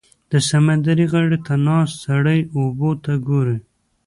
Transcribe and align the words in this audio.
•د 0.31 0.33
سمندر 0.49 0.97
غاړې 1.11 1.37
ته 1.45 1.53
ناست 1.67 1.95
سړی 2.05 2.39
اوبو 2.57 2.91
ته 3.03 3.13
ګوري. 3.27 3.57